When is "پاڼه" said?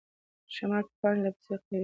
0.99-1.19